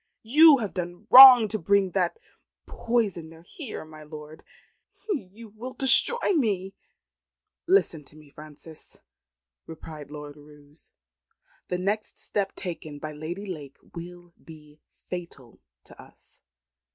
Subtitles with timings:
[0.23, 2.17] You have done wrong to bring that
[2.65, 4.43] poisoner here, my lord.
[5.11, 6.73] You will destroy me."
[7.67, 8.97] "Listen to me, Frances,"
[9.67, 10.91] replied Lord Roos.
[11.67, 16.41] "The next step taken by Lady Lake will be fatal to us.